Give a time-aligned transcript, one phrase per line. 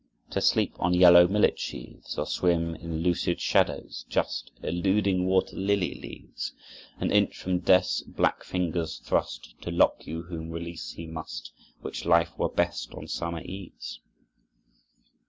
[0.31, 5.93] To sleep on yellow millet sheaves, Or swim in lucid shadows, just Eluding water lily
[5.93, 6.53] leaves.
[6.97, 11.51] An inch from Death's black fingers, thrust To lock you, whom release he must;
[11.81, 13.99] Which life were best on summer eves?"